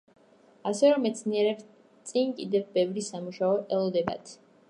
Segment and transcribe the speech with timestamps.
[0.69, 1.67] ასე რომ მეცნიერებს
[2.11, 4.37] წინ კიდევ ბევრი სამუშაო ელოდებათ.